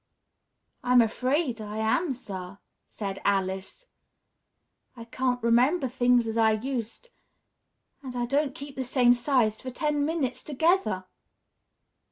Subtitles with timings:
[0.83, 2.57] "I'm afraid, I am, sir,"
[2.87, 3.85] said Alice.
[4.97, 7.09] "I can't remember things as I used
[8.01, 11.05] and I don't keep the same size for ten minutes together!"